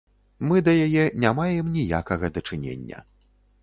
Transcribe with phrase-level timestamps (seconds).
[0.51, 3.09] Мы да яе не маем ніякага дачынення.